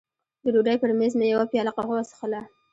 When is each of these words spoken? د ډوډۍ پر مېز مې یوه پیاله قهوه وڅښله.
د 0.43 0.45
ډوډۍ 0.53 0.75
پر 0.81 0.89
مېز 0.99 1.13
مې 1.19 1.25
یوه 1.33 1.45
پیاله 1.51 1.71
قهوه 1.75 1.95
وڅښله. 1.95 2.41